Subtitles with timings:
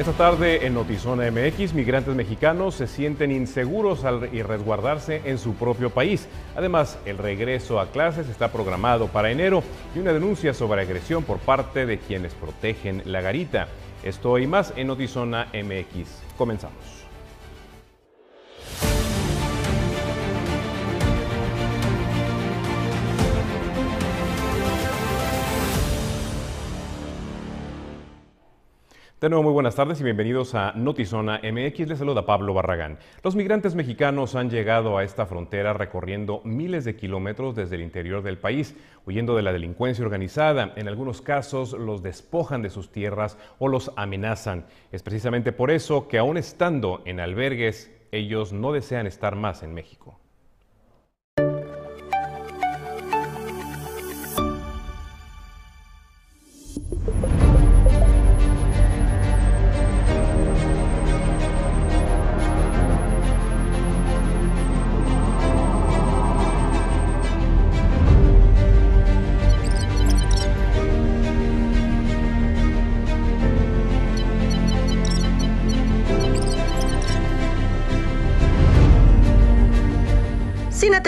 [0.00, 5.90] Esta tarde en Notizona MX, migrantes mexicanos se sienten inseguros al resguardarse en su propio
[5.90, 6.26] país.
[6.56, 9.62] Además, el regreso a clases está programado para enero
[9.94, 13.68] y una denuncia sobre agresión por parte de quienes protegen la garita.
[14.02, 16.08] Esto y más en Notizona MX.
[16.38, 16.99] Comenzamos.
[29.20, 31.88] De nuevo, muy buenas tardes y bienvenidos a Notizona MX.
[31.88, 32.98] Les saluda Pablo Barragán.
[33.22, 38.22] Los migrantes mexicanos han llegado a esta frontera recorriendo miles de kilómetros desde el interior
[38.22, 40.72] del país, huyendo de la delincuencia organizada.
[40.76, 44.64] En algunos casos los despojan de sus tierras o los amenazan.
[44.90, 49.74] Es precisamente por eso que aún estando en albergues, ellos no desean estar más en
[49.74, 50.18] México.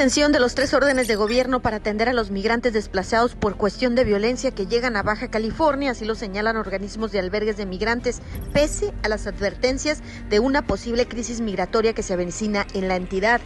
[0.03, 3.95] Atención de los tres órdenes de gobierno para atender a los migrantes desplazados por cuestión
[3.95, 8.21] de violencia que llegan a Baja California, así lo señalan organismos de albergues de migrantes,
[8.53, 13.41] pese a las advertencias de una posible crisis migratoria que se avecina en la entidad.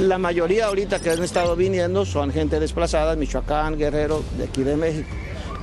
[0.00, 4.74] La mayoría ahorita que han estado viniendo son gente desplazada, Michoacán, Guerrero, de aquí de
[4.74, 5.14] México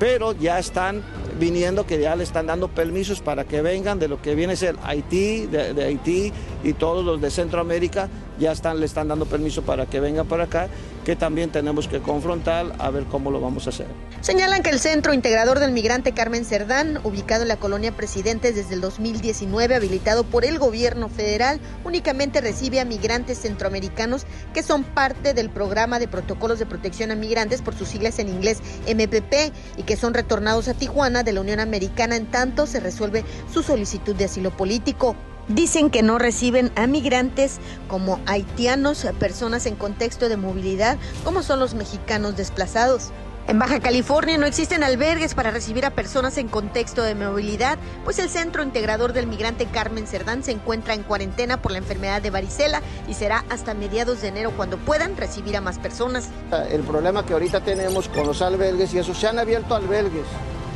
[0.02, 1.04] pero ya están
[1.40, 4.56] viniendo, que ya le están dando permisos para que vengan de lo que viene a
[4.56, 8.10] ser Haití, de, Haití y todos los de Centroamérica,
[8.42, 10.67] ya le están dando permiso para que vengan para acá
[11.06, 13.88] que también tenemos que confrontar a ver cómo lo vamos a hacer.
[14.22, 18.75] Señalan que el Centro Integrador del Migrante Carmen Cerdán, ubicado en la colonia Presidentes desde
[18.75, 25.34] el 2019, habilitado por el gobierno federal, únicamente recibe a migrantes centroamericanos que son parte
[25.34, 29.84] del programa de protocolos de protección a migrantes, por sus siglas en inglés MPP, y
[29.84, 34.16] que son retornados a Tijuana de la Unión Americana en tanto se resuelve su solicitud
[34.16, 35.16] de asilo político.
[35.47, 41.59] Dicen que no reciben a migrantes como haitianos, personas en contexto de movilidad, como son
[41.59, 43.12] los mexicanos desplazados.
[43.47, 48.19] En Baja California no existen albergues para recibir a personas en contexto de movilidad, pues
[48.19, 52.30] el Centro Integrador del Migrante Carmen Cerdán se encuentra en cuarentena por la enfermedad de
[52.30, 56.30] varicela y será hasta mediados de enero cuando puedan recibir a más personas.
[56.69, 60.25] El problema que ahorita tenemos con los albergues y eso, se han abierto albergues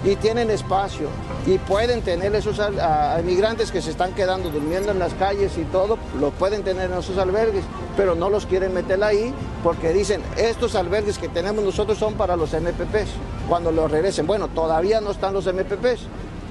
[0.06, 1.08] y tienen espacio
[1.48, 2.62] y pueden tener esos
[3.20, 6.98] inmigrantes que se están quedando durmiendo en las calles y todo, lo pueden tener en
[6.98, 7.64] esos albergues,
[7.98, 9.34] pero no los quieren meter ahí
[9.64, 13.10] porque dicen, estos albergues que tenemos nosotros son para los MPPs.
[13.50, 16.08] Cuando los regresen, bueno, todavía no están los MPPs.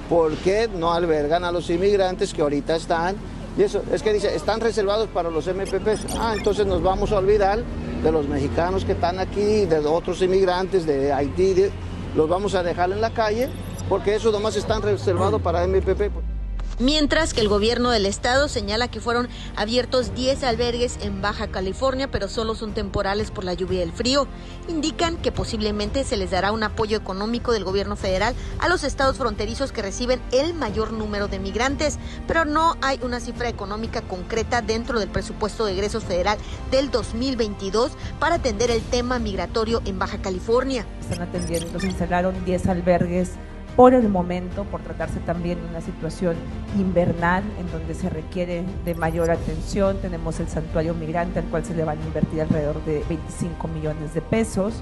[0.09, 3.15] ¿Por qué no albergan a los inmigrantes que ahorita están?
[3.57, 6.17] Y eso, es que dice, están reservados para los MPPs.
[6.19, 7.63] Ah, entonces nos vamos a olvidar
[8.03, 11.71] de los mexicanos que están aquí, de otros inmigrantes de Haití,
[12.15, 13.49] los vamos a dejar en la calle
[13.89, 16.34] porque eso nomás están reservados para MPP.
[16.79, 22.11] Mientras que el gobierno del estado señala que fueron abiertos 10 albergues en Baja California,
[22.11, 24.27] pero solo son temporales por la lluvia y el frío.
[24.67, 29.17] Indican que posiblemente se les dará un apoyo económico del gobierno federal a los estados
[29.17, 31.97] fronterizos que reciben el mayor número de migrantes,
[32.27, 36.37] pero no hay una cifra económica concreta dentro del presupuesto de egresos federal
[36.71, 40.85] del 2022 para atender el tema migratorio en Baja California.
[40.99, 43.31] Están atendiendo, se instalaron 10 albergues
[43.75, 46.35] por el momento, por tratarse también de una situación
[46.77, 49.97] invernal en donde se requiere de mayor atención.
[50.01, 54.13] Tenemos el santuario migrante al cual se le van a invertir alrededor de 25 millones
[54.13, 54.81] de pesos.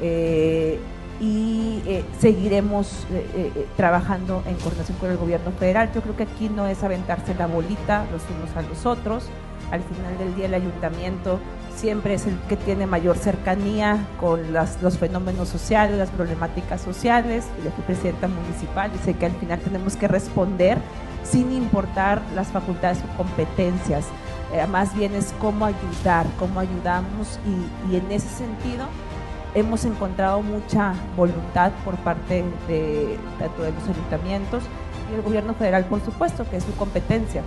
[0.00, 0.80] Eh,
[1.20, 5.90] y eh, seguiremos eh, trabajando en coordinación con el gobierno federal.
[5.94, 9.28] Yo creo que aquí no es aventarse la bolita los unos a los otros.
[9.70, 11.38] Al final del día el ayuntamiento
[11.76, 17.64] siempre es el que tiene mayor cercanía con los fenómenos sociales, las problemáticas sociales, y
[17.64, 20.78] la presidenta municipal dice que al final tenemos que responder
[21.22, 24.06] sin importar las facultades o competencias,
[24.52, 27.38] eh, más bien es cómo ayudar, cómo ayudamos
[27.90, 28.86] y, en ese sentido
[29.54, 34.64] hemos encontrado mucha voluntad por parte de de los ayuntamientos
[35.10, 37.42] y el gobierno federal, por supuesto, que es su competencia.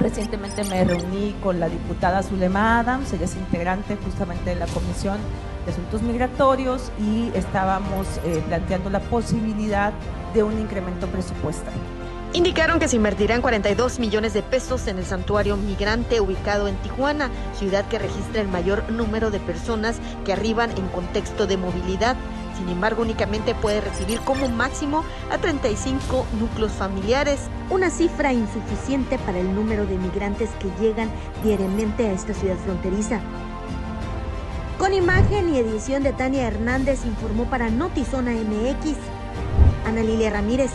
[0.00, 5.18] Recientemente me reuní con la diputada Zulema Adams, ella es integrante justamente de la Comisión
[5.64, 9.92] de Asuntos Migratorios y estábamos eh, planteando la posibilidad
[10.34, 11.80] de un incremento presupuestario.
[12.34, 17.30] Indicaron que se invertirán 42 millones de pesos en el santuario migrante ubicado en Tijuana,
[17.56, 22.16] ciudad que registra el mayor número de personas que arriban en contexto de movilidad.
[22.56, 27.40] Sin embargo, únicamente puede recibir como máximo a 35 núcleos familiares,
[27.70, 31.10] una cifra insuficiente para el número de migrantes que llegan
[31.42, 33.20] diariamente a esta ciudad fronteriza.
[34.78, 38.96] Con imagen y edición de Tania Hernández informó para Notizona MX,
[39.86, 40.72] Ana Lilia Ramírez.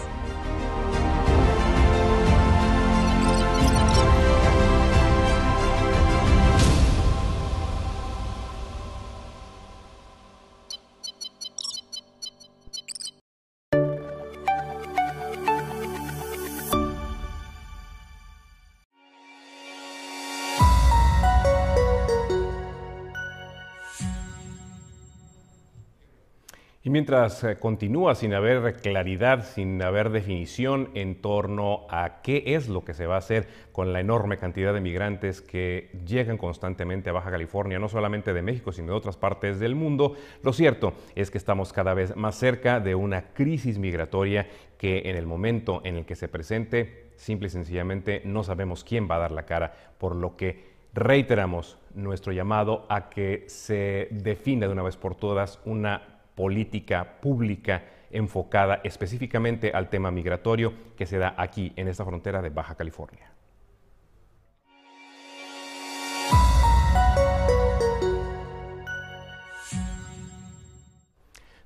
[26.89, 32.83] Mientras eh, continúa sin haber claridad, sin haber definición en torno a qué es lo
[32.83, 37.13] que se va a hacer con la enorme cantidad de migrantes que llegan constantemente a
[37.13, 41.29] Baja California, no solamente de México, sino de otras partes del mundo, lo cierto es
[41.29, 44.47] que estamos cada vez más cerca de una crisis migratoria
[44.79, 49.07] que en el momento en el que se presente, simple y sencillamente no sabemos quién
[49.07, 50.63] va a dar la cara, por lo que
[50.95, 57.83] reiteramos nuestro llamado a que se defina de una vez por todas una política pública
[58.11, 63.33] enfocada específicamente al tema migratorio que se da aquí en esta frontera de Baja California.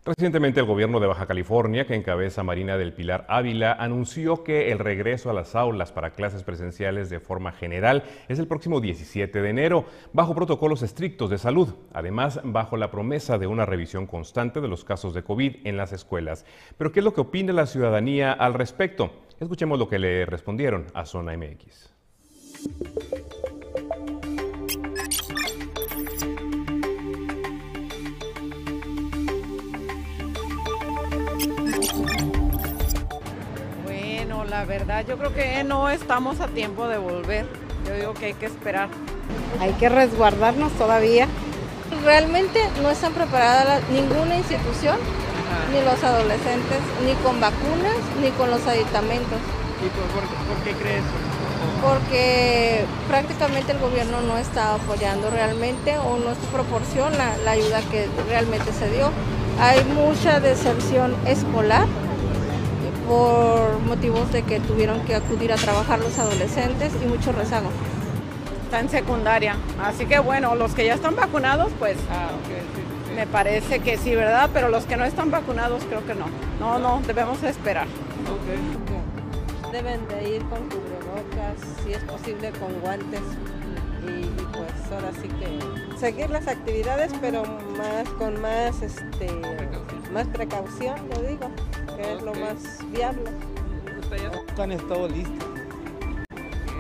[0.06, 4.80] Recientemente el gobierno de Baja California, que encabeza Marina del Pilar Ávila, anunció que el
[4.80, 9.50] regreso a las aulas para clases presenciales de forma general es el próximo 17 de
[9.50, 14.68] enero, bajo protocolos estrictos de salud, además bajo la promesa de una revisión constante de
[14.68, 16.46] los casos de COVID en las escuelas.
[16.78, 19.10] Pero ¿qué es lo que opina la ciudadanía al respecto?
[19.40, 21.94] Escuchemos lo que le respondieron a Zona MX.
[34.64, 37.46] La verdad yo creo que no estamos a tiempo de volver.
[37.86, 38.88] Yo digo que hay que esperar.
[39.60, 41.28] Hay que resguardarnos todavía.
[42.06, 44.96] Realmente no están preparadas ninguna institución,
[45.74, 49.38] ni los adolescentes, ni con vacunas, ni con los aditamentos.
[49.84, 51.04] ¿Y por, qué crees?
[51.82, 58.72] Porque prácticamente el gobierno no está apoyando realmente o no proporciona la ayuda que realmente
[58.72, 59.12] se dio.
[59.60, 61.86] Hay mucha deserción escolar
[63.08, 67.70] por motivos de que tuvieron que acudir a trabajar los adolescentes y mucho rezago.
[68.66, 72.32] Está en secundaria, así que bueno, los que ya están vacunados, pues ah,
[73.16, 74.50] me parece que sí, ¿verdad?
[74.54, 76.26] Pero los que no están vacunados creo que no.
[76.60, 77.88] No, no, debemos esperar.
[79.72, 83.22] Deben de ir con cubrebocas, si es posible con guantes
[84.08, 87.44] y pues ahora sí que seguir las actividades pero
[87.78, 89.30] más con más este
[90.12, 91.50] más precaución lo digo
[92.04, 93.24] que es lo más viable.
[94.58, 95.48] Han estado listos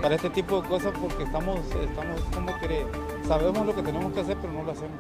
[0.01, 2.85] para este tipo de cosas porque estamos estamos como que
[3.25, 4.99] sabemos lo que tenemos que hacer pero no lo hacemos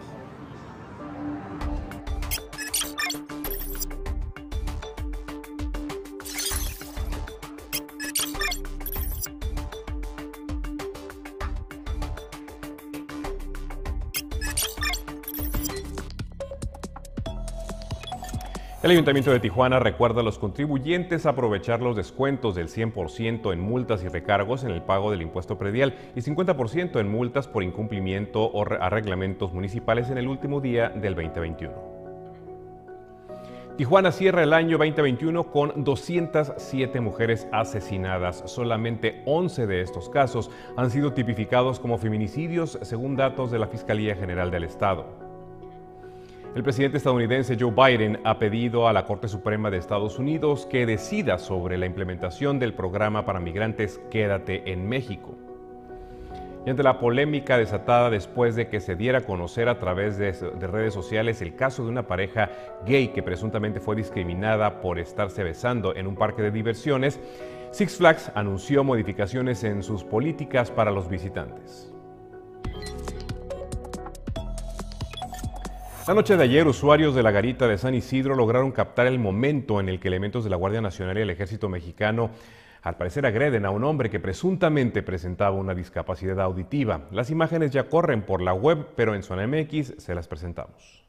[18.83, 24.03] El Ayuntamiento de Tijuana recuerda a los contribuyentes aprovechar los descuentos del 100% en multas
[24.03, 28.61] y recargos en el pago del impuesto predial y 50% en multas por incumplimiento o
[28.61, 31.73] a reglamentos municipales en el último día del 2021.
[33.77, 38.43] Tijuana cierra el año 2021 con 207 mujeres asesinadas.
[38.47, 44.17] Solamente 11 de estos casos han sido tipificados como feminicidios según datos de la Fiscalía
[44.17, 45.22] General del Estado.
[46.55, 50.85] El presidente estadounidense Joe Biden ha pedido a la Corte Suprema de Estados Unidos que
[50.85, 55.35] decida sobre la implementación del programa para migrantes Quédate en México.
[56.63, 60.31] Y ante la polémica desatada después de que se diera a conocer a través de,
[60.31, 62.51] de, redes sociales el caso de una pareja
[62.85, 67.19] gay que presuntamente fue discriminada por estarse besando en un parque de diversiones,
[67.71, 71.92] Six Flags anunció modificaciones en sus políticas para los visitantes.
[76.05, 79.79] La noche de ayer, usuarios de la garita de San Isidro lograron captar el momento
[79.79, 82.29] en el que elementos de la Guardia Nacional y el Ejército Mexicano
[82.81, 87.07] al parecer agreden a un hombre que presuntamente presentaba una discapacidad auditiva.
[87.11, 91.05] Las imágenes ya corren por la web, pero en Zona MX se las presentamos.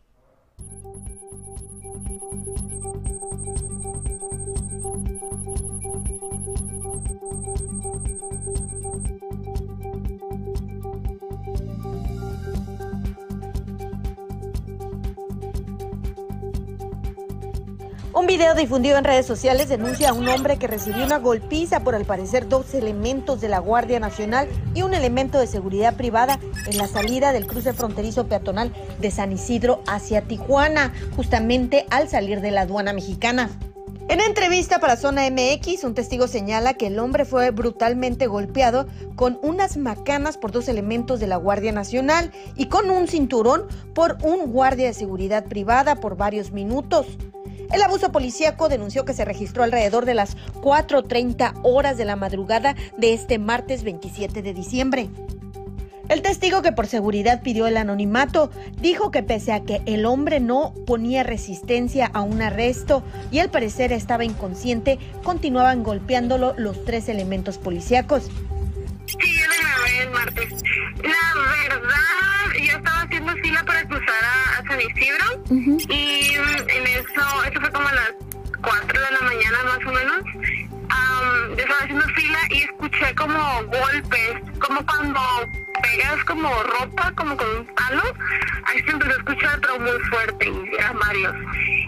[18.14, 21.96] Un video difundido en redes sociales denuncia a un hombre que recibió una golpiza por
[21.96, 26.78] al parecer dos elementos de la Guardia Nacional y un elemento de seguridad privada en
[26.78, 32.52] la salida del cruce fronterizo peatonal de San Isidro hacia Tijuana, justamente al salir de
[32.52, 33.50] la aduana mexicana.
[34.06, 39.40] En entrevista para Zona MX, un testigo señala que el hombre fue brutalmente golpeado con
[39.42, 44.52] unas macanas por dos elementos de la Guardia Nacional y con un cinturón por un
[44.52, 47.08] guardia de seguridad privada por varios minutos.
[47.74, 52.76] El abuso policíaco denunció que se registró alrededor de las 4.30 horas de la madrugada
[52.96, 55.10] de este martes 27 de diciembre.
[56.08, 60.38] El testigo que por seguridad pidió el anonimato dijo que pese a que el hombre
[60.38, 63.02] no ponía resistencia a un arresto
[63.32, 68.30] y al parecer estaba inconsciente, continuaban golpeándolo los tres elementos policíacos.
[69.06, 70.62] Sí, yo lo grabé el martes.
[71.02, 75.26] La verdad, yo estaba haciendo fila para cruzar a, San Isidro
[75.88, 78.12] y en eso, eso fue como a las
[78.60, 80.24] 4 de la mañana más o menos.
[81.50, 85.20] yo estaba haciendo fila y escuché como golpes, como cuando
[85.80, 88.02] pegas como ropa, como con un palo,
[88.64, 91.34] ahí se empezó a escuchar, pero muy fuerte, y eran varios.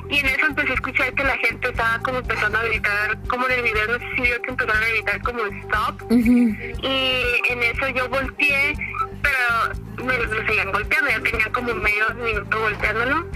[0.09, 3.47] Y en eso empecé a escuchar que la gente estaba como empezando a gritar, como
[3.49, 6.13] en el video, no sé si vio que empezaron a gritar como stop.
[6.13, 8.75] Y en eso yo volteé,
[9.27, 13.27] pero me lo seguían golpeando, ya tenía como medio minuto volteándolo.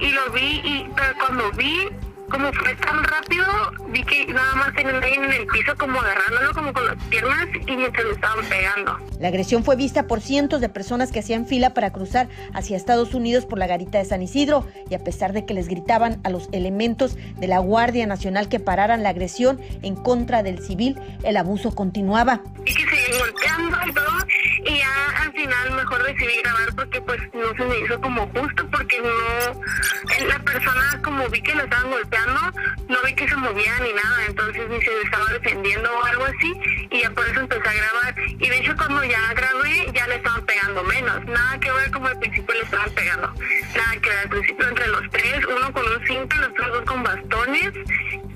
[0.00, 1.88] Y lo vi, y pero cuando vi,
[2.30, 3.46] como fue tan rápido,
[3.88, 7.76] vi que nada más tenían en el piso como agarrándolo como con las piernas y
[7.76, 8.98] mientras lo estaban pegando.
[9.20, 13.14] La agresión fue vista por cientos de personas que hacían fila para cruzar hacia Estados
[13.14, 16.30] Unidos por la garita de San Isidro y a pesar de que les gritaban a
[16.30, 21.36] los elementos de la Guardia Nacional que pararan la agresión en contra del civil, el
[21.36, 22.42] abuso continuaba.
[22.66, 24.18] Y que se golpeando y todo
[24.66, 28.68] y ya al final mejor decidí grabar porque pues no se me hizo como justo
[28.70, 32.40] porque no la persona como vi que lo estaban golpeando
[32.88, 36.86] no vi que se movía ni nada entonces ni se estaba defendiendo o algo así
[36.90, 38.14] y ya por eso empecé a grabar.
[38.18, 41.24] Y de hecho cuando ya grabé ya le estaban pegando menos.
[41.26, 43.32] Nada que ver como al principio le estaban pegando.
[43.76, 46.82] Nada que ver al principio entre los tres uno con un cinto los otros dos
[46.82, 47.72] con bastones.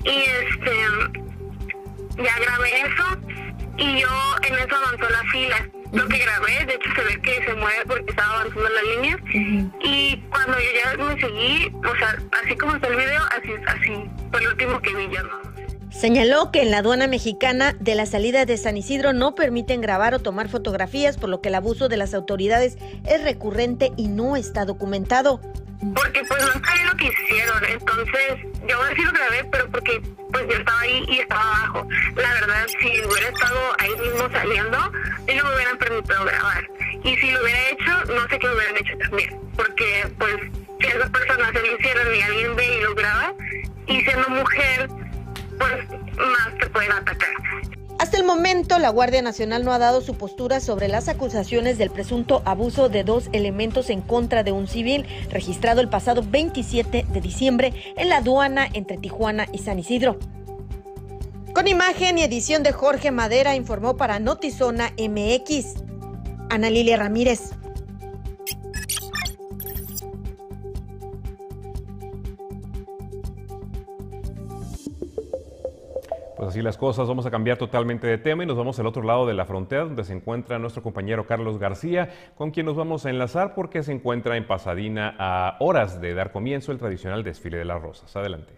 [0.03, 0.71] Y este
[2.17, 3.17] ya grabé eso
[3.77, 7.45] y yo en eso avanzó la fila lo que grabé, de hecho se ve que
[7.45, 9.17] se mueve porque estaba avanzando la línea.
[9.83, 14.09] Y cuando yo ya me seguí, o sea, así como está el video, así, así
[14.31, 15.21] fue lo último que vi yo,
[15.91, 20.13] Señaló que en la aduana mexicana de la salida de San Isidro no permiten grabar
[20.13, 24.37] o tomar fotografías, por lo que el abuso de las autoridades es recurrente y no
[24.37, 25.41] está documentado.
[25.95, 30.47] Porque pues no sabía lo que hicieron, entonces yo sí lo grabé, pero porque pues
[30.47, 31.87] yo estaba ahí y estaba abajo.
[32.15, 34.77] La verdad, si hubiera estado ahí mismo saliendo,
[35.25, 36.67] ellos me hubieran permitido grabar.
[37.03, 39.39] Y si lo hubiera hecho, no sé qué hubieran hecho también.
[39.57, 40.35] Porque pues
[40.79, 43.33] si esa persona se lo hicieron y alguien ve y lo graba,
[43.87, 44.87] y siendo mujer,
[45.57, 47.29] pues más te pueden atacar.
[48.21, 52.43] El momento, la Guardia Nacional no ha dado su postura sobre las acusaciones del presunto
[52.45, 57.73] abuso de dos elementos en contra de un civil registrado el pasado 27 de diciembre
[57.97, 60.19] en la aduana entre Tijuana y San Isidro.
[61.55, 65.77] Con imagen y edición de Jorge Madera informó para Notizona MX.
[66.51, 67.53] Ana Lilia Ramírez.
[76.41, 79.03] Pues así las cosas, vamos a cambiar totalmente de tema y nos vamos al otro
[79.03, 83.05] lado de la frontera donde se encuentra nuestro compañero Carlos García, con quien nos vamos
[83.05, 87.59] a enlazar porque se encuentra en Pasadena a horas de dar comienzo el tradicional desfile
[87.59, 88.15] de las rosas.
[88.15, 88.53] Adelante.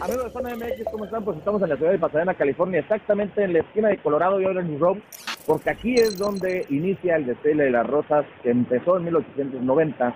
[0.00, 1.24] Amigos de Zona MX, ¿cómo están?
[1.24, 4.44] Pues estamos en la ciudad de Pasadena, California, exactamente en la esquina de Colorado y
[4.44, 4.98] Orange Road,
[5.44, 10.14] porque aquí es donde inicia el desfile de las rosas que empezó en 1890,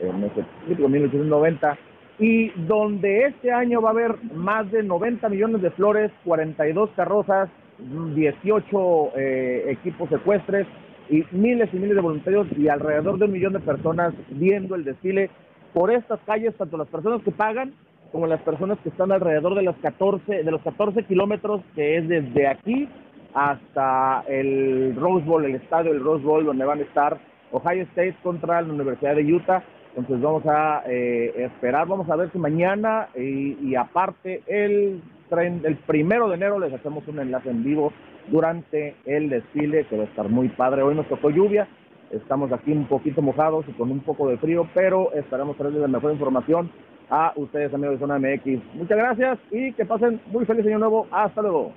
[0.00, 1.78] en ese 1890
[2.18, 7.48] y donde este año va a haber más de 90 millones de flores, 42 carrozas,
[7.78, 10.66] 18 eh, equipos secuestres
[11.08, 14.84] y miles y miles de voluntarios y alrededor de un millón de personas viendo el
[14.84, 15.30] desfile
[15.72, 17.72] por estas calles, tanto las personas que pagan
[18.10, 22.08] como las personas que están alrededor de los 14, de los 14 kilómetros que es
[22.08, 22.88] desde aquí
[23.34, 27.18] hasta el Rose Bowl, el estadio del Rose Bowl donde van a estar
[27.52, 29.62] Ohio State contra la Universidad de Utah
[29.98, 36.28] entonces vamos a eh, esperar, vamos a ver si mañana y, aparte el, el primero
[36.28, 37.92] de enero les hacemos un enlace en vivo
[38.28, 40.82] durante el desfile que va a estar muy padre.
[40.82, 41.66] Hoy nos tocó lluvia,
[42.12, 45.88] estamos aquí un poquito mojados y con un poco de frío, pero estaremos trayendo la
[45.88, 46.70] mejor información
[47.10, 48.74] a ustedes amigos de Zona MX.
[48.74, 51.08] Muchas gracias y que pasen muy feliz año nuevo.
[51.10, 51.72] Hasta luego.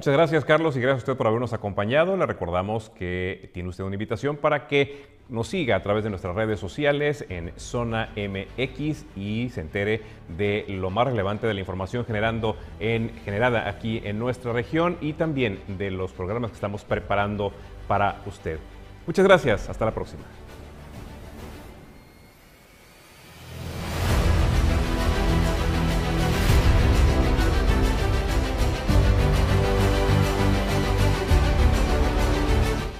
[0.00, 2.16] Muchas gracias, Carlos, y gracias a usted por habernos acompañado.
[2.16, 6.34] Le recordamos que tiene usted una invitación para que nos siga a través de nuestras
[6.34, 10.00] redes sociales en Zona MX y se entere
[10.38, 15.12] de lo más relevante de la información generando en, generada aquí en nuestra región y
[15.12, 17.52] también de los programas que estamos preparando
[17.86, 18.58] para usted.
[19.06, 19.68] Muchas gracias.
[19.68, 20.22] Hasta la próxima.